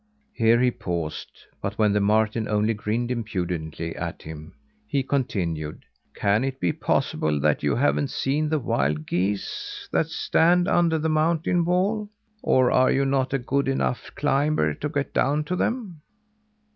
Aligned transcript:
Here 0.33 0.59
he 0.59 0.71
paused; 0.71 1.29
but 1.61 1.77
when 1.77 1.93
the 1.93 1.99
marten 2.01 2.47
only 2.47 2.73
grinned 2.73 3.11
impudently 3.11 3.95
at 3.95 4.23
him, 4.23 4.55
he 4.87 5.03
continued: 5.03 5.85
"Can 6.15 6.43
it 6.43 6.59
be 6.59 6.73
possible 6.73 7.39
that 7.41 7.61
you 7.61 7.75
haven't 7.75 8.09
seen 8.09 8.49
the 8.49 8.57
wild 8.57 9.05
geese 9.05 9.87
that 9.91 10.07
stand 10.07 10.67
under 10.67 10.97
the 10.97 11.07
mountain 11.09 11.65
wall? 11.65 12.09
or 12.41 12.71
are 12.71 12.91
you 12.91 13.05
not 13.05 13.31
a 13.31 13.37
good 13.37 13.67
enough 13.67 14.09
climber 14.15 14.73
to 14.73 14.89
get 14.89 15.13
down 15.13 15.43
to 15.43 15.55
them?" 15.55 16.01